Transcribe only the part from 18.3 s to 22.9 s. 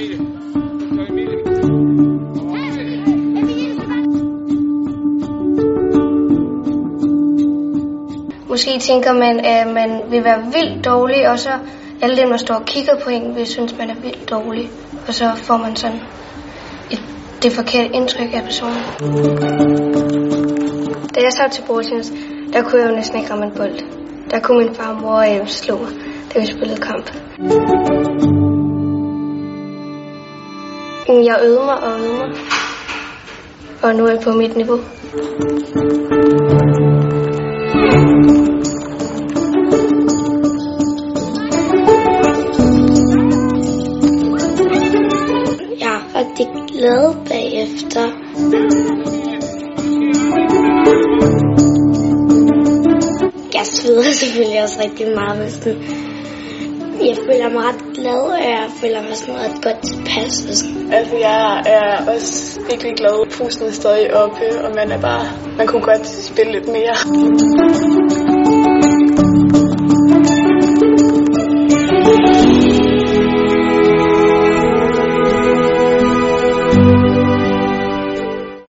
af personen. Da jeg sad til Bortins, der kunne jeg